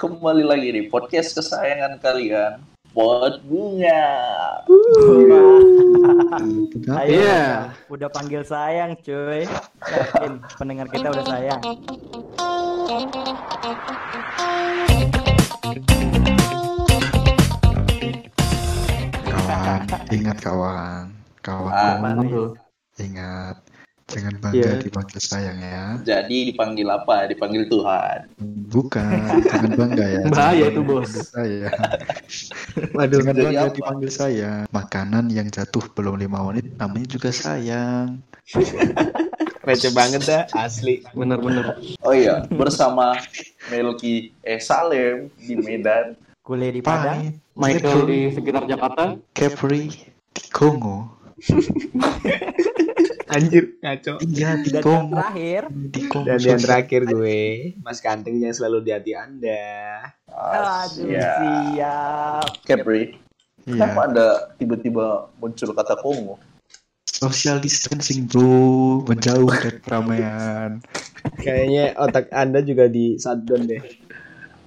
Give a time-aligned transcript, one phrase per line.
[0.00, 2.56] Kembali lagi di podcast kesayangan kalian,
[2.96, 4.00] Pot Bunga.
[6.88, 7.68] Ayo, Iya.
[7.84, 9.44] udah, udah panggil sayang, cuy.
[9.84, 11.60] Yakin pendengar kita udah sayang.
[19.22, 19.80] Kawan,
[20.10, 21.04] ingat kawan.
[21.40, 22.44] Kawan, Ah, ya?
[23.00, 23.56] ingat.
[24.10, 24.82] Jangan bangga Iya.
[24.82, 25.84] dipanggil sayang ya.
[26.02, 27.24] Jadi dipanggil apa?
[27.24, 28.18] Dipanggil Tuhan.
[28.66, 29.10] Bukan,
[29.46, 30.20] jangan bangga ya.
[30.34, 31.10] Bahaya itu, Bos.
[31.30, 31.70] Saya.
[32.98, 33.74] Waduh, Jangan jadi bangga apa?
[33.74, 34.50] dipanggil saya.
[34.68, 38.18] Makanan yang jatuh belum lima menit namanya juga sayang.
[39.60, 41.04] Receh banget dah, asli.
[41.12, 41.76] bener-bener.
[42.00, 43.14] Oh iya, bersama
[43.68, 46.16] Melki eh Salem di Medan.
[46.40, 47.20] Kuliah di Padang.
[47.20, 49.14] Pahit, Michael di sekitar Jakarta.
[49.30, 49.92] Capri
[50.32, 51.12] di Kongo.
[53.30, 54.14] Anjir, ngaco.
[54.26, 55.62] Iya di Dan yang terakhir,
[56.10, 56.26] Kongo.
[56.26, 57.42] Dan yang terakhir gue,
[57.78, 60.10] Mas Kanteng yang selalu di hati Anda.
[60.30, 61.30] aduh ya.
[61.38, 62.50] siap.
[62.66, 63.14] Capri.
[63.68, 63.86] Iya.
[63.86, 66.40] Kenapa ada tiba-tiba muncul kata Kongo?
[67.06, 70.80] Social distancing bro, menjauh dari keramaian.
[71.38, 73.82] Kayaknya otak Anda juga di shutdown deh.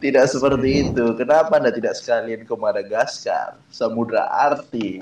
[0.03, 1.15] Tidak seperti itu.
[1.15, 3.55] Kenapa Anda tidak sekalian ke Madagaskar?
[3.71, 4.99] Samudra Arti.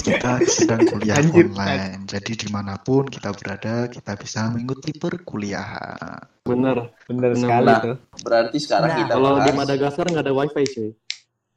[0.00, 1.44] Kita sedang kuliah Anjir.
[1.46, 6.24] online, jadi di mana pun kita berada, kita bisa mengikuti perkuliahan.
[6.42, 6.96] Bener.
[7.04, 7.96] Bener Bener, sekali tuh.
[8.24, 10.90] Berarti sekarang Nah, kita Kalau di bahas- Madagaskar nggak ada wifi cuy.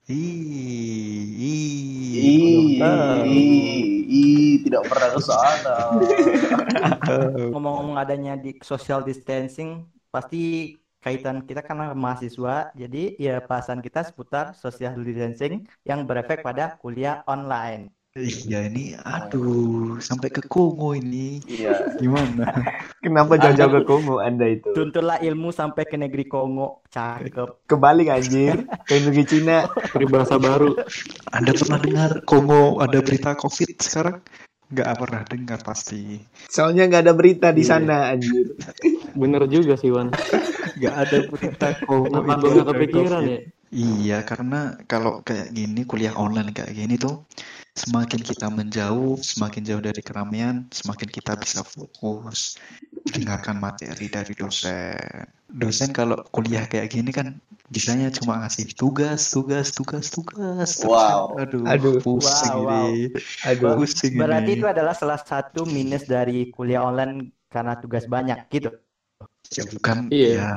[0.10, 0.18] Ih,
[1.32, 1.70] ih,
[2.20, 3.22] Ih, Ah.
[3.24, 5.76] ih, ih, tidak pernah ke sana.
[7.54, 14.52] Ngomong-ngomong adanya di social distancing, pasti kaitan kita karena mahasiswa, jadi ya bahasan kita seputar
[14.56, 17.92] social distancing yang berefek pada kuliah online.
[18.18, 21.94] Iya ini, aduh, sampai ke Kongo ini, Iya.
[22.02, 22.42] gimana?
[23.06, 24.74] Kenapa jauh-jauh ke Kongo Anda itu?
[24.74, 26.82] Tuntulah ilmu sampai ke negeri Kongo.
[26.90, 27.70] Cakep.
[27.70, 29.70] Kebalik anjir, ke negeri Cina.
[29.94, 30.74] Peribahasa baru.
[31.30, 34.26] Anda pernah dengar Kongo ada berita COVID sekarang?
[34.70, 36.22] Nggak pernah dengar pasti.
[36.46, 37.70] Soalnya nggak ada berita di Iya.
[37.74, 38.54] sana anjir.
[39.18, 40.14] Bener juga sih Wan.
[40.78, 43.40] Nggak ada berita Kongo Kenapa nggak ada kepikiran ya?
[43.70, 47.26] Iya, karena kalau kayak gini kuliah online kayak gini tuh
[47.80, 52.60] semakin kita menjauh, semakin jauh dari keramaian, semakin kita bisa fokus
[53.10, 55.26] dengarkan materi dari dosen.
[55.50, 57.40] Dosen kalau kuliah kayak gini kan
[57.72, 60.78] bisanya cuma ngasih tugas, tugas, tugas, tugas.
[60.78, 61.40] terus Wow.
[61.40, 61.96] kan, Aduh, Aduh.
[62.04, 62.88] pusing Wow, wow.
[62.92, 63.16] ini.
[63.48, 63.74] Aduh.
[63.80, 64.60] Pusing Berarti ini.
[64.60, 68.70] itu adalah salah satu minus dari kuliah online karena tugas banyak gitu.
[69.56, 70.38] Ya, bukan, Iya.
[70.38, 70.50] ya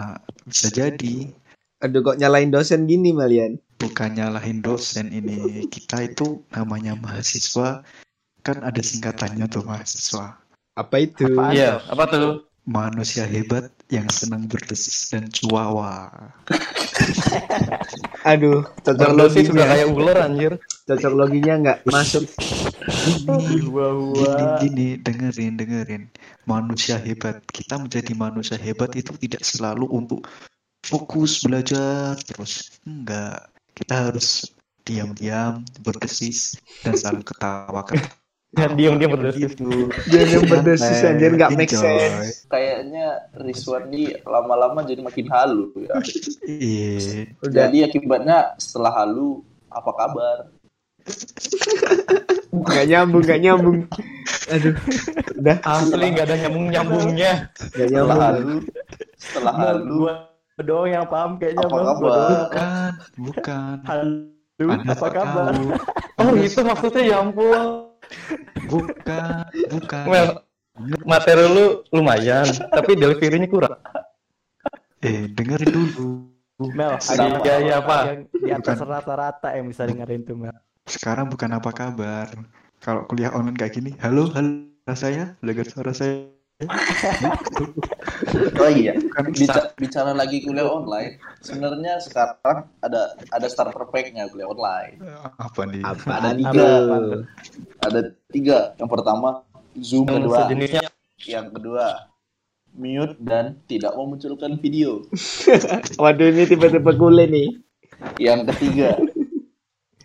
[0.44, 1.32] bisa jadi.
[1.82, 3.58] Aduh kok nyalain dosen gini Malian?
[3.82, 5.66] bukan nyalahin dosen ini.
[5.66, 7.82] Kita itu namanya mahasiswa.
[8.46, 10.38] Kan ada singkatannya tuh mahasiswa.
[10.78, 11.26] Apa itu?
[11.26, 12.46] Apaan Iya, apa tuh?
[12.62, 16.14] manusia hebat yang senang berdesis dan cuawa.
[18.30, 20.62] Aduh, cocok Terdosis sudah kayak ular anjir.
[20.86, 21.78] Cocok loginya nggak?
[21.90, 22.22] Masuk.
[23.26, 23.66] gini
[24.14, 24.88] gini gini.
[25.02, 26.02] Dengerin dengerin.
[26.46, 27.42] Manusia hebat.
[27.50, 30.22] Kita menjadi manusia hebat itu tidak selalu untuk
[30.82, 34.50] fokus belajar terus enggak kita harus
[34.82, 37.86] diam-diam berdesis dan selalu ketawa
[38.52, 39.56] Dan diam-diam berdosis.
[39.56, 42.44] gitu Dia yang berdosis anjir nggak make sense.
[42.52, 45.96] Kayaknya Rizwandi lama-lama jadi makin halu ya.
[46.44, 47.32] Iya.
[47.40, 47.48] Udah.
[47.48, 49.40] Jadi akibatnya setelah halu
[49.72, 50.38] apa kabar?
[52.52, 53.78] Nggak nyambung, nggak nyambung.
[54.52, 54.76] Aduh,
[55.40, 57.32] udah Asli nggak ada nyambung-nyambungnya.
[57.56, 58.20] nggak Setelah nyambung.
[58.20, 58.56] halu,
[59.16, 60.00] setelah halu
[60.60, 61.72] doang yang paham kayaknya apa.
[61.72, 62.28] Gua kabar?
[62.28, 63.76] Bukan, bukan.
[63.88, 64.04] Halo,
[64.68, 65.44] Anda apa tak kabar?
[65.56, 65.66] tahu.
[66.20, 67.62] Oh Anda itu maksudnya ya ampun.
[68.68, 70.04] Bukan, bukan.
[70.06, 70.26] Mel,
[71.08, 73.76] materi lu lumayan, tapi delivery-nya kurang.
[75.00, 76.28] Eh, dengerin dulu.
[76.76, 78.02] Mel, ada Iya, iya, Pak.
[78.06, 78.86] yang di atas Bukan.
[78.86, 80.54] rata-rata yang bisa dengerin tuh Mel.
[80.86, 82.28] Sekarang bukan apa kabar.
[82.78, 86.26] Kalau kuliah online kayak gini, halo, halo, suara saya, dengar suara saya.
[88.62, 89.34] Oh iya, Bukan
[89.76, 91.18] bicara, lagi kuliah online.
[91.42, 95.02] Sebenarnya sekarang ada ada starter pack-nya kuliah online.
[95.38, 95.82] apa nih?
[95.82, 96.68] Apaan Ada tiga.
[97.82, 98.00] Ada
[98.30, 98.58] tiga.
[98.78, 99.28] Yang pertama
[99.80, 100.84] Zoom Dan kedua, sejenisnya
[101.26, 102.12] yang kedua
[102.72, 105.04] mute dan tidak memunculkan video.
[106.02, 107.48] Waduh ini tiba-tiba kule nih.
[108.18, 108.98] Yang ketiga,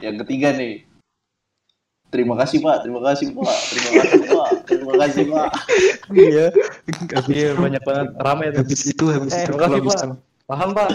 [0.03, 0.83] yang ketiga nih.
[2.07, 4.16] Terima kasih Pak, terima kasih Pak, terima kasih
[4.87, 5.49] Pak, terima kasih Pak.
[6.15, 6.45] Iya.
[7.27, 8.59] Iya banyak banget rame tuh.
[8.63, 10.09] Habis itu, habis Eh, itu kalau misal,
[10.47, 10.89] Paham pak?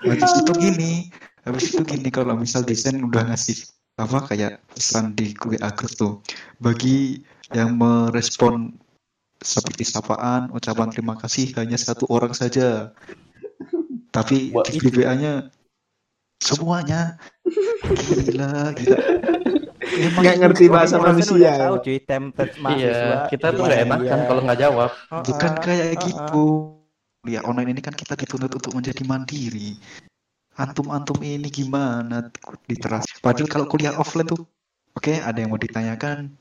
[0.00, 0.92] habis itu gini,
[1.44, 6.12] habis itu gini kalau misal desain udah ngasih apa kayak pesan di WA group tuh
[6.60, 7.20] bagi
[7.52, 8.76] yang merespon
[9.40, 12.96] seperti sapaan, ucapan terima kasih hanya satu orang saja.
[14.08, 15.52] tapi di BBA-nya
[16.40, 17.20] semuanya
[17.84, 18.98] gila gila.
[19.96, 21.32] Nggak ngerti bahasa manusia.
[21.34, 24.90] udah tahu cuy template mahasiswa Iya, kita tuh nggak enak kan kalau nggak jawab.
[25.24, 26.44] bukan kayak gitu.
[27.24, 29.74] Kuliah online ini kan kita dituntut untuk menjadi mandiri.
[30.56, 32.32] Antum-antum ini gimana
[32.70, 33.20] literasi?
[33.20, 34.46] Padahal kalau kuliah offline tuh,
[34.96, 36.32] oke ada yang mau ditanyakan,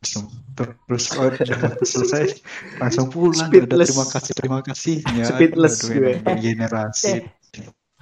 [0.00, 2.38] langsung terus oh, udah selesai
[2.78, 3.50] langsung pulang.
[3.50, 3.90] Speedless.
[3.90, 5.24] terima kasih terima kasihnya.
[5.26, 6.12] Speedless Aduh, gue.
[6.22, 7.12] emang generasi.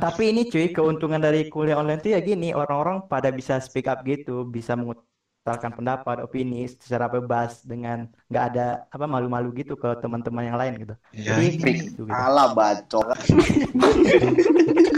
[0.05, 4.05] Tapi ini cuy, keuntungan dari kuliah online tuh ya gini, orang-orang pada bisa speak up
[4.05, 10.45] gitu, bisa mengutarakan pendapat, opini secara bebas dengan nggak ada apa malu-malu gitu ke teman-teman
[10.45, 10.95] yang lain gitu.
[11.17, 12.13] Ya Jadi ini gitu, gitu.
[12.13, 13.17] Alah bacot.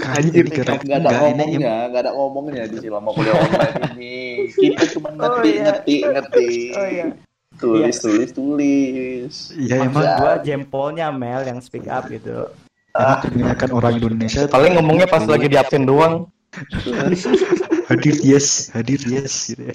[0.06, 4.18] Anjir, Gak ada ngomongnya, gak ada ngomongnya di selama kuliah online ini.
[4.50, 5.62] Kita cuma ngerti, iya.
[5.70, 6.48] ngerti, ngerti.
[6.74, 7.08] Oh iya.
[7.56, 9.34] Tulis, tulis, tulis.
[9.56, 12.52] ya emang gua jempolnya Mel yang speak up gitu.
[12.96, 16.26] Emang kebanyakan orang Indonesia Paling ngomongnya pas lagi di absen doang.
[17.92, 19.74] hadir yes hadir yes gitu ya.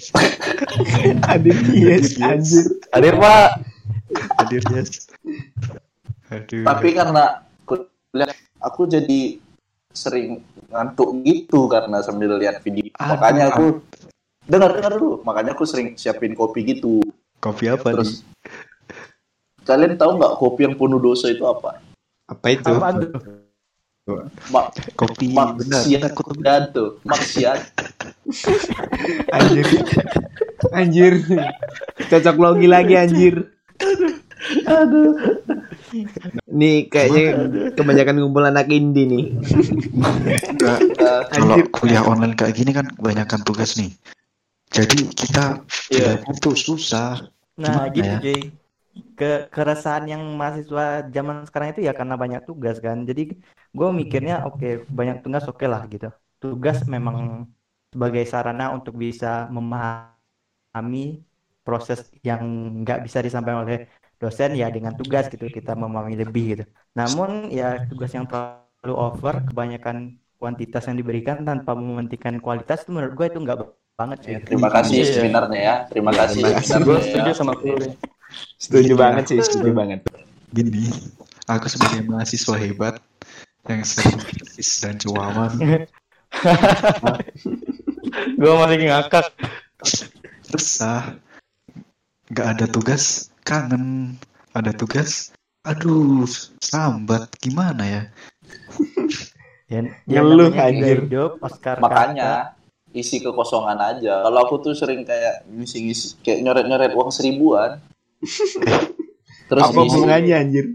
[1.30, 2.66] Aduh, yes, anjir.
[2.90, 3.48] Hadir Pak.
[4.42, 5.06] hadir yes
[6.32, 9.38] aduh Tapi karena kuliah, aku jadi
[9.92, 10.40] sering
[10.72, 12.88] ngantuk gitu karena sambil lihat video.
[12.96, 13.64] Aduh, Makanya aku
[14.48, 15.20] dengar dengar dulu.
[15.22, 16.98] Makanya aku sering siapin kopi gitu.
[17.38, 18.12] kopi apa nih Terus
[19.62, 21.78] kalian tahu nggak kopi yang penuh dosa itu apa?
[22.28, 22.70] Apa itu?
[22.70, 23.10] Apaan tuh?
[24.50, 26.42] Mak kopi benar maksiat benar kopi
[26.74, 27.58] tuh, maksiat.
[29.30, 29.66] Anjir.
[30.74, 31.14] Anjir.
[32.10, 33.46] Cocok logi lagi anjir.
[36.50, 37.24] Nih kayaknya
[37.78, 39.24] kebanyakan ngumpul anak indie nih.
[40.50, 40.78] Enggak.
[41.30, 43.94] kalau kuliah online kayak gini kan kebanyakan tugas nih
[44.72, 45.44] jadi kita
[45.92, 46.16] Iya.
[46.18, 47.20] belajar tuh susah
[47.52, 48.18] Nah, Gimana gitu ya?
[49.22, 52.98] Ke keresahan yang mahasiswa zaman sekarang itu ya karena banyak tugas kan.
[53.08, 53.22] Jadi
[53.78, 54.66] gue mikirnya oke
[54.98, 56.08] banyak tugas oke lah gitu.
[56.42, 57.46] Tugas memang
[57.94, 61.22] sebagai sarana untuk bisa memahami
[61.62, 62.42] proses yang
[62.82, 63.78] nggak bisa disampaikan oleh
[64.18, 66.64] dosen ya dengan tugas gitu kita memahami lebih gitu.
[66.98, 69.96] Namun ya tugas yang terlalu over kebanyakan
[70.42, 73.58] kuantitas yang diberikan tanpa mementingkan kualitas itu menurut gue itu nggak
[73.94, 74.32] banget sih.
[74.34, 75.14] Ya, terima kasih Iya.
[75.14, 75.74] seminarnya ya.
[75.90, 76.74] Terima kasih Terima kasih.
[76.82, 77.38] Gue setuju ya.
[77.38, 77.52] sama.
[78.56, 80.00] Setuju banget sih, setuju banget.
[80.48, 80.92] gini
[81.44, 83.00] aku sebagai mahasiswa hebat
[83.64, 85.48] yang sering kritis dan cuawan
[88.36, 89.26] Gue masih ngakak.
[90.48, 91.16] resah
[92.28, 94.14] nggak ada tugas kangen
[94.52, 95.32] ada tugas
[95.62, 96.28] aduh
[96.60, 98.02] sambat gimana ya
[99.66, 100.98] Ya, Ngeluh, namanya juga anjir.
[101.08, 102.52] hidup, Oscar Makanya
[102.92, 104.20] isi kekosongan aja.
[104.20, 107.80] Kalau aku tuh sering kayak ngisi-ngisi kayak nyoret-nyoret uang seribuan.
[109.46, 110.66] Terus Apa ngisi hubungannya anjir?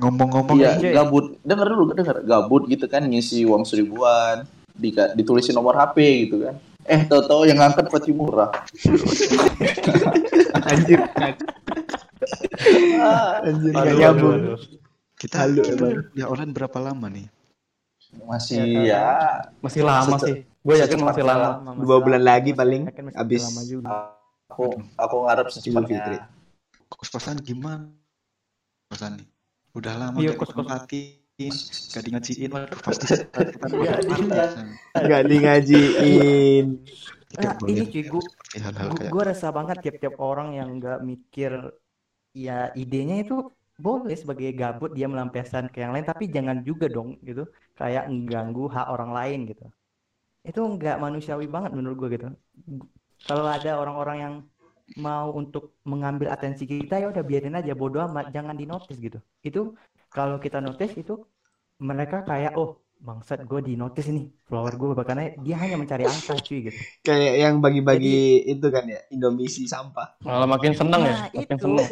[0.00, 0.92] ngomong-ngomong Iya, Anjay.
[0.96, 1.36] gabut.
[1.40, 2.16] Dengar dulu, dengar.
[2.20, 5.96] Gabut gitu kan ngisi uang seribuan, di, ditulisin nomor HP
[6.26, 6.56] gitu kan.
[6.84, 8.48] Eh, tahu-tahu yang ngangkat Pati Murah.
[10.70, 11.04] Anjir.
[13.44, 14.56] Anjir gak nyambung.
[15.20, 16.00] kita Halo, kita emang.
[16.08, 17.28] kuliah online berapa lama nih
[18.24, 19.04] Masih Ya, ya,
[19.60, 20.48] Masih lama sih.
[20.60, 21.60] Gue yakin masih lama.
[21.76, 23.44] Dua bulan lama, lagi paling habis.
[24.48, 24.64] aku
[24.96, 25.70] aku ngarep Fitri.
[25.70, 26.24] secepatnya.
[26.98, 27.90] Kos-kosan gimana?
[28.90, 29.28] Kosan nih.
[29.78, 30.86] Udah lama Iya, gak kos-kosan.
[31.90, 32.78] gak di ngajiin waduh.
[32.82, 33.06] Pasti.
[34.92, 36.66] Gak di ngajiin.
[37.30, 38.24] Nah, ini cuy, gue
[39.06, 41.70] gue rasa banget tiap-tiap orang yang nggak mikir
[42.34, 47.22] ya idenya itu boleh sebagai gabut dia melampiaskan ke yang lain tapi jangan juga dong
[47.22, 47.46] gitu.
[47.78, 49.64] Kayak mengganggu hak orang lain gitu.
[50.42, 52.26] Itu nggak manusiawi banget menurut gue gitu.
[53.24, 54.34] Kalau ada orang-orang yang
[54.98, 59.22] mau untuk mengambil atensi kita ya udah biarin aja bodo amat jangan di notice gitu
[59.46, 59.74] itu
[60.10, 61.22] kalau kita notice itu
[61.78, 66.36] mereka kayak oh bangsat gue di notice nih follower gue karena dia hanya mencari angka
[66.36, 70.20] cuy gitu Kayak yang bagi-bagi itu kan ya, Indomisi sampah.
[70.20, 71.14] Malah makin seneng ya.
[71.16, 71.86] Nah, Makin itu seneng.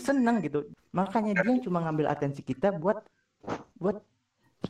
[0.00, 0.60] Seneng gitu.
[0.96, 2.96] Makanya dia cuma ngambil atensi kita buat
[3.76, 4.00] buat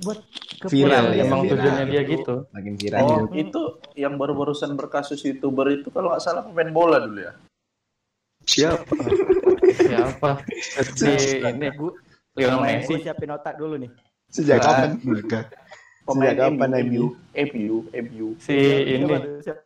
[0.03, 0.19] buat
[0.67, 1.61] Viral ya, Emang viral.
[1.61, 2.35] tujuannya dia gitu.
[2.51, 3.01] Makin viral.
[3.05, 3.61] Oh, itu
[3.95, 7.39] yang baru-barusan berkasus youtuber itu kalau nggak salah pemain bola dulu ya.
[8.45, 8.95] Siapa
[9.75, 10.31] Siapa?
[10.95, 11.93] Si ini Gue
[12.35, 12.99] Lionel Messi.
[13.01, 13.91] siapin otak dulu nih.
[14.27, 14.99] Sejak kapan?
[14.99, 15.55] Sejak
[16.37, 19.63] kapan MU, MU, MU, Si ini Coba dulu, siap-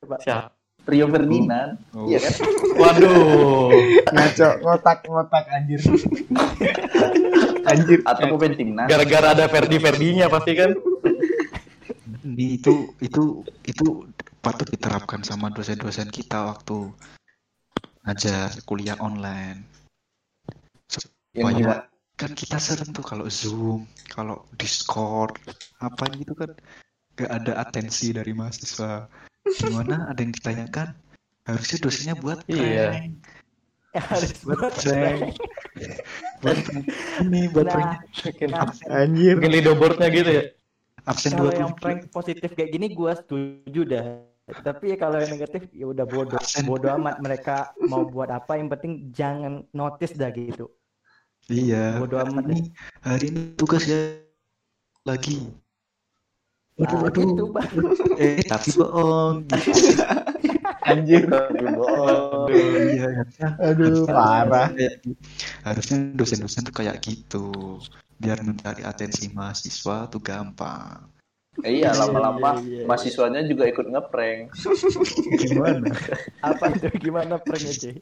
[0.00, 0.16] coba.
[0.18, 0.48] siapa?
[0.84, 2.06] Rio Ferdinand, Oh.
[2.06, 2.32] iya kan?
[2.80, 3.72] Waduh.
[4.06, 5.80] Ngaco, ngotak-ngotak anjir.
[7.70, 7.98] anjir.
[8.04, 8.86] Atau pemain timnas.
[8.86, 10.70] Gara-gara ada Ferdi Ferdinya pasti kan.
[12.24, 13.22] Itu itu
[13.64, 13.86] itu
[14.38, 16.92] patut diterapkan sama dosen-dosen kita waktu
[18.04, 19.64] ngajar kuliah online.
[21.34, 21.88] Gimana?
[22.14, 25.34] kan kita sering tuh kalau Zoom, kalau Discord,
[25.82, 26.54] apa gitu kan
[27.18, 29.10] gak ada atensi dari mahasiswa.
[29.42, 30.94] Gimana ada yang ditanyakan?
[31.44, 32.94] Harusnya dosennya buat Iya.
[32.94, 33.14] prank.
[34.14, 35.20] Harus Buat buat prank.
[36.42, 36.86] Buat prank.
[37.26, 39.34] Ini buat Nah, prank Anjir.
[39.42, 40.44] bikin leaderboardnya gitu ya.
[41.04, 44.24] absen kalau 20 yang prank positif kayak gini gua setuju dah.
[44.44, 46.36] Tapi ya kalau yang negatif ya udah bodoh.
[46.68, 50.68] Bodoh amat mereka mau buat apa yang penting jangan notice dah gitu.
[51.48, 51.96] Iya.
[51.96, 52.60] Bodo hari amat ini,
[53.00, 54.20] hari ini tugas ya
[55.04, 55.48] lagi.
[56.74, 57.22] Waduh, Nah, waduh.
[57.24, 57.44] gitu.
[58.18, 59.36] Eh, tapi bohong.
[60.90, 61.22] Anjir.
[61.30, 62.48] Tapi bohong.
[62.50, 64.68] Iya, harusnya, Aduh, harusnya parah.
[64.74, 65.08] gitu.
[65.62, 67.80] Harusnya dosen-dosen tuh kayak gitu.
[68.20, 71.13] Biar mencari atensi mahasiswa tuh gampang.
[71.62, 72.84] Eh, iya, lama-lama iya, iya.
[72.90, 74.50] mahasiswanya juga ikut ngeprank.
[75.38, 75.86] Gimana?
[76.42, 77.94] Apa itu gimana pranknya, cuy?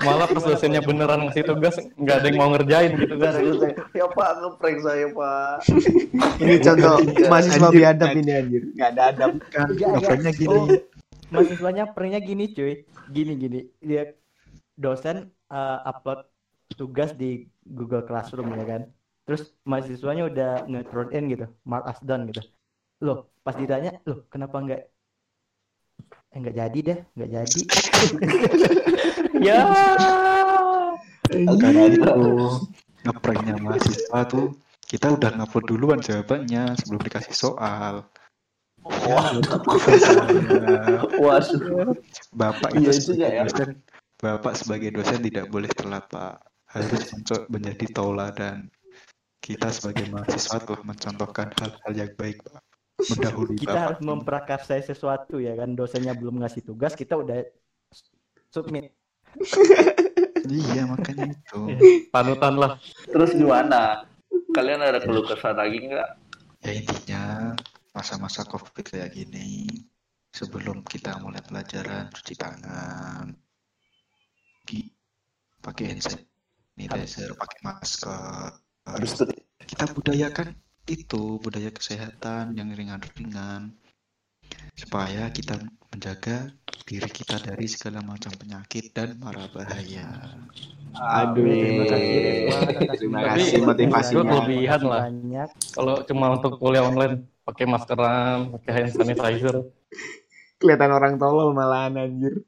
[0.00, 3.36] Malah pas dosennya beneran ngasih tugas, nggak ada yang mau ngerjain gitu kan.
[3.92, 5.54] ya Pak, ngeprank saya Pak.
[6.40, 6.94] Ini contoh
[7.28, 8.62] mahasiswa biadab ini anjir.
[8.80, 9.30] Gak ada adab.
[9.52, 10.48] Kan, ngefranknya gini.
[10.48, 10.66] Oh,
[11.28, 12.88] mahasiswanya pranknya gini, cuy.
[13.12, 13.60] Gini gini.
[13.84, 14.16] Dia
[14.80, 16.24] dosen eh, upload
[16.80, 18.82] tugas di Google Classroom ya kan.
[19.30, 22.42] Terus mahasiswanya udah nge-throw in gitu, mark as done gitu.
[22.98, 24.82] Loh, pas ditanya, loh kenapa enggak
[26.34, 27.60] eh, enggak jadi deh, enggak jadi.
[29.40, 29.70] Ya.
[31.30, 32.10] Karena itu
[33.06, 34.52] ngepranknya mahasiswa tuh
[34.84, 38.04] kita udah ngupload duluan jawabannya sebelum dikasih soal.
[38.82, 39.30] Wah,
[41.22, 41.94] waduh.
[42.34, 43.44] Bapak Iya itu juga sebagai ya.
[43.46, 43.70] dosen,
[44.18, 46.34] Bapak sebagai dosen tidak boleh telat, Pak.
[46.66, 47.14] Harus
[47.48, 48.68] menjadi tauladan.
[49.40, 52.60] Kita sebagai mahasiswa telah mencontohkan hal-hal yang baik, Pak.
[53.00, 53.84] Mendahului Kita Bapak.
[53.88, 55.72] harus memprakarsai sesuatu ya kan.
[55.72, 57.40] Dosennya belum ngasih tugas, kita udah
[58.52, 58.92] submit.
[60.44, 61.60] Iya, makanya itu.
[62.12, 62.76] Panutan lah.
[63.08, 64.04] Terus gimana?
[64.52, 66.08] Kalian ada keluh kesah lagi nggak?
[66.60, 67.22] Ya intinya
[67.96, 69.64] masa-masa COVID kayak gini,
[70.28, 73.32] sebelum kita mulai pelajaran cuci tangan,
[74.68, 74.92] gi-
[75.64, 78.60] pakai hand sanitizer, pakai masker.
[78.94, 79.24] Habis itu
[79.70, 80.48] Kita budayakan
[80.90, 83.78] itu budaya kesehatan yang ringan-ringan
[84.74, 85.62] supaya kita
[85.94, 86.50] menjaga
[86.82, 90.34] diri kita dari segala macam penyakit dan mara bahaya.
[90.98, 91.46] Aduh.
[91.46, 92.18] Terima kasih
[92.98, 94.26] Terima kasih motivasinya.
[94.26, 95.02] kelebihan lah.
[95.06, 95.48] Banyak.
[95.70, 99.70] Kalau cuma untuk kuliah online, pakai maskeran, pakai hand sanitizer.
[100.58, 102.42] Kelihatan orang tolol malahan anjir.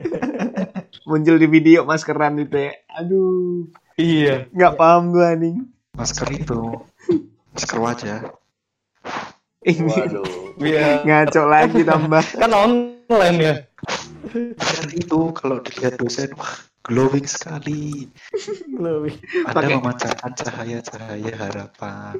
[1.10, 2.72] Muncul di video maskeran itu ya.
[3.02, 3.66] Aduh.
[4.00, 4.48] Iya.
[4.56, 5.60] Nggak paham gua nih.
[5.92, 6.60] Masker itu,
[7.52, 8.20] masker wajah.
[9.60, 10.56] Ini waduh.
[10.56, 11.04] Iya.
[11.04, 12.24] ngaco lagi tambah.
[12.40, 13.54] Kan online ya.
[14.32, 18.08] Dan itu kalau dilihat dosen, wah glowing sekali.
[18.72, 19.20] Glowing.
[19.44, 22.14] Anda Pakai- memancarkan cahaya-cahaya harapan.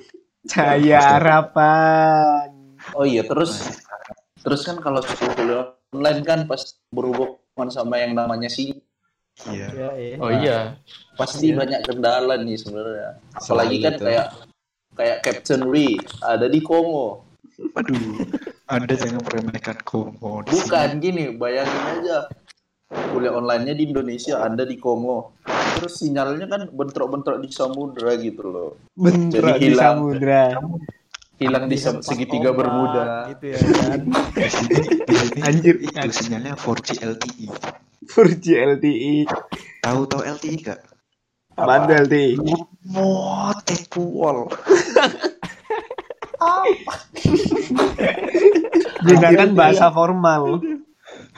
[0.44, 2.48] Cahaya harapan.
[2.92, 3.80] Oh iya, terus
[4.40, 6.60] terus kan kalau kuliah online kan pas
[6.92, 8.76] berhubungan sama yang namanya sih
[9.48, 9.68] Iya.
[9.72, 10.14] Ya, eh.
[10.20, 10.76] Oh iya.
[11.16, 11.56] pasti Iya.
[11.64, 13.10] banyak kendala nih sebenarnya.
[13.32, 14.04] Apalagi kan itu.
[14.04, 14.26] kayak
[14.96, 17.24] kayak Captain Ri ada di Kongo.
[17.76, 18.24] Waduh,
[18.72, 20.40] Anda jangan meremehkan Kongo.
[20.44, 21.02] Bukan sini.
[21.04, 22.24] gini, bayangin aja
[22.90, 25.36] kuliah online-nya di Indonesia, Anda di Kongo.
[25.78, 28.70] Terus sinyalnya kan bentrok-bentrok di samudra gitu loh.
[28.96, 29.96] Bentrok Jadi di hilang.
[30.00, 30.44] samudra.
[31.40, 33.32] Hilang di segitiga bermuda.
[33.32, 34.00] gitu ya kan.
[35.40, 35.76] Anjir.
[35.80, 37.48] itu sinyalnya 4G LTE.
[38.08, 39.28] 4G LTE.
[39.84, 40.80] Tahu-tahu LTE gak?
[41.60, 42.40] Apaan tuh LTE?
[42.40, 44.48] Lemot tepuol.
[49.04, 50.64] Gunakan bahasa formal.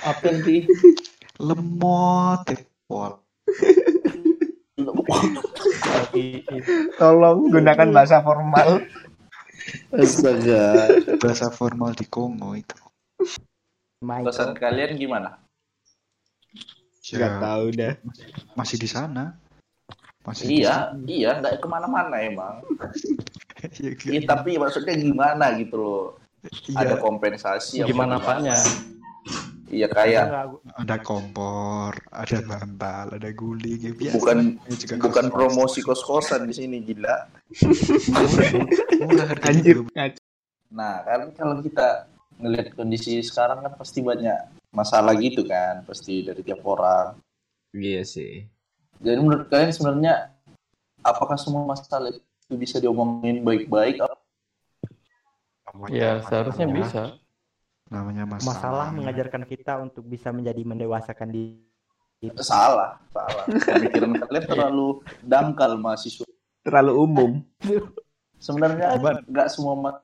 [0.06, 0.66] Apa sih?
[1.42, 2.46] Lemot.
[6.06, 6.46] LTE.
[6.98, 8.86] Tolong gunakan bahasa formal.
[9.90, 10.86] Astaga.
[11.18, 12.78] Bahasa formal di Kongo itu.
[14.02, 15.42] Pesan kalian gimana?
[17.02, 17.94] Gak Ya, tahu dah.
[18.54, 19.34] masih di sana.
[20.22, 22.62] Masih di Iya, iya, nggak ke mana-mana emang.
[23.78, 26.02] Iya, Iya, tapi maksudnya gimana gitu loh?
[26.74, 28.58] Ada iya, kompensasi apa Gimana apanya?
[29.70, 33.78] Iya kayak ada kompor, ada bantal, ada guling.
[33.78, 34.14] Ya, biasa.
[34.18, 35.30] bukan Ya, juga bukan kos-kosan.
[35.30, 37.30] promosi kos-kosan di sini gila.
[38.98, 39.78] Murah harganya Anjir.
[40.74, 42.10] Nah, kan kalau kita
[42.42, 47.20] ngelihat kondisi sekarang kan pasti banyak masalah gitu kan, pasti dari tiap orang.
[47.72, 48.48] Iya sih.
[48.98, 50.32] Jadi menurut kalian sebenarnya
[51.04, 54.00] apakah semua masalah itu bisa diomongin baik-baik?
[55.68, 57.02] Namanya Ya seharusnya masalah- bisa.
[57.92, 58.48] Namanya masalah.
[58.56, 61.60] masalah mengajarkan kita untuk bisa menjadi mendewasakan diri
[62.38, 63.44] Salah, salah.
[63.50, 64.88] Pemikiran kalian terlalu
[65.20, 66.24] dangkal mahasiswa.
[66.62, 67.30] Terlalu umum.
[68.38, 68.94] Sebenarnya
[69.26, 69.98] nggak semua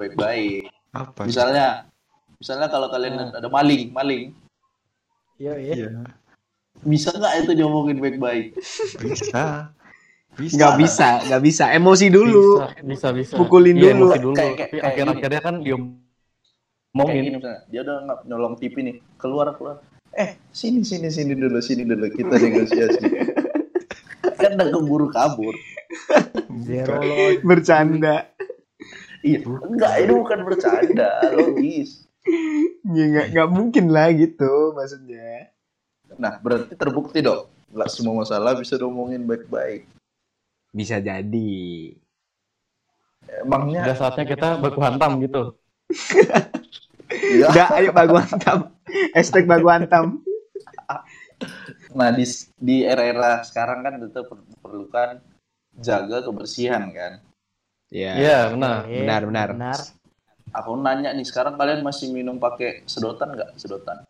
[0.00, 0.72] baik-baik.
[0.96, 1.28] Apa?
[1.28, 1.92] Misalnya,
[2.44, 4.36] misalnya kalau kalian ada maling, maling,
[5.40, 5.72] Iya, iya.
[5.74, 5.88] Iya,
[6.84, 8.52] bisa nggak itu diomongin baik-baik?
[9.00, 9.72] bisa.
[10.36, 10.54] Bisa.
[10.60, 11.64] Nggak bisa, nggak bisa.
[11.72, 12.60] Emosi dulu.
[12.60, 13.34] Bisa, bisa, bisa.
[13.34, 14.12] Pukulin Iya, dulu.
[14.12, 14.34] emosi dulu.
[14.36, 17.22] Kayak- kayak- kayak akhir-akhirnya kan ngomongin.
[17.24, 19.80] gini misalnya, dia udah nggak nyolong TV nih, keluar keluar.
[20.14, 23.06] Eh, sini sini sini dulu, sini dulu kita negosiasi.
[24.44, 25.54] kan udah keburu kabur.
[26.62, 27.00] Zero.
[27.42, 28.28] Bercanda.
[29.24, 32.04] Iya, enggak ini bukan bercanda, logis.
[32.84, 35.52] Ya, nggak, nggak mungkin lah gitu maksudnya.
[36.16, 37.48] Nah, berarti terbukti dong.
[37.72, 39.88] Nggak semua masalah bisa diomongin baik-baik.
[40.72, 41.92] Bisa jadi.
[43.44, 45.56] Emangnya, Udah saatnya kita baku hantam gitu.
[47.40, 47.48] ya.
[47.50, 48.58] Udah, ayo bagu hantam.
[49.16, 50.20] Hashtag bagu hantam.
[51.94, 52.24] Nah, di,
[52.58, 54.28] di era-era sekarang kan tetap
[54.60, 55.20] perlukan
[55.78, 57.12] jaga kebersihan kan.
[57.90, 58.12] Iya.
[58.18, 58.78] Iya, benar.
[58.86, 59.48] Benar, benar.
[59.54, 59.80] Benar.
[60.52, 63.56] Aku nanya nih, sekarang kalian masih minum pakai sedotan nggak?
[63.56, 64.04] Sedotan.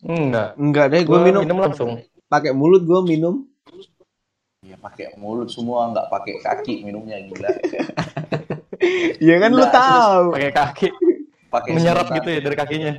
[0.00, 0.54] Enggak.
[0.54, 2.02] Enggak deh, gue Gua minum, minum langsung.
[2.26, 3.42] pakai mulut gue minum.
[4.60, 7.50] Ya pakai mulut semua, nggak pakai kaki minumnya gila.
[9.20, 10.24] Iya kan lu tahu.
[10.32, 10.88] Pakai kaki.
[11.48, 12.16] Pakai Menyerap sedotan.
[12.16, 12.92] gitu ya dari kakinya.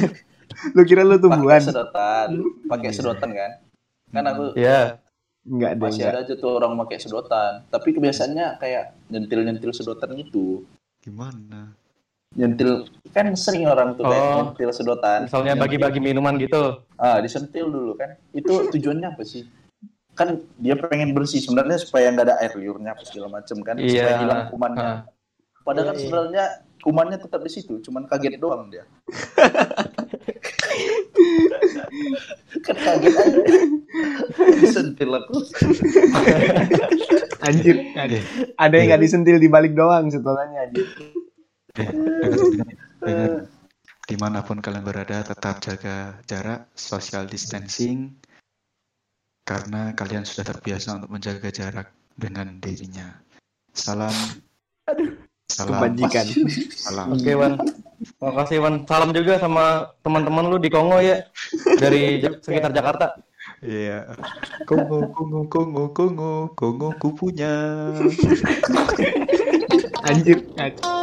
[0.76, 1.60] Lu kira lu Pakai tumbuhan?
[1.60, 2.28] sedotan,
[2.64, 3.50] pakai sedotan kan?
[4.08, 4.96] Kan aku Iya.
[5.42, 6.12] Enggak deh, masih enggak.
[6.14, 7.52] ada aja tuh orang pakai sedotan.
[7.66, 10.64] Tapi kebiasaannya kayak nyentil-nyentil sedotan gitu.
[11.00, 11.72] Gimana?
[12.30, 14.34] Nyentil kan sering orang tuh kayak Oh.
[14.46, 15.26] nyentil sedotan.
[15.26, 16.84] Misalnya bagi-bagi minuman gitu.
[16.94, 18.14] Ah, disentil dulu kan.
[18.30, 19.48] Itu tujuannya apa sih?
[20.14, 23.90] Kan dia pengen bersih sebenarnya supaya nggak ada air liurnya apa segala macem kan, supaya
[24.14, 24.20] Iya.
[24.22, 24.84] hilang kumannya.
[24.84, 25.00] Ah.
[25.60, 26.06] Padahal kan Iya, iya.
[26.06, 26.44] sebenarnya
[26.80, 28.84] kumannya tetap di situ, cuman kaget doang dia.
[32.66, 33.42] kan kaget aja.
[34.60, 35.36] Disentil aku.
[37.40, 38.18] Anjir, ada,
[38.56, 40.86] ada yang nggak disentil di balik doang setelahnya anjir.
[41.74, 43.48] Dengar.
[44.10, 48.18] Di mana pun kalian berada, tetap jaga jarak, social distancing,
[49.46, 53.22] karena kalian sudah terbiasa untuk menjaga jarak dengan dirinya.
[53.70, 54.12] Salam.
[55.50, 55.82] Salam.
[55.82, 56.26] Kebajikan.
[56.70, 57.06] Salam.
[57.18, 57.58] Oke, Wan.
[58.22, 58.74] Makasih, Wan.
[58.86, 61.26] Salam juga sama teman-teman lu di Kongo ya.
[61.82, 63.18] Dari sekitar Jakarta.
[63.60, 64.14] Iya.
[64.64, 67.52] Kongo, Kongo, Kongo, Kongo, Kongo kupunya.
[70.06, 70.38] Anjir.
[70.56, 70.99] anjir.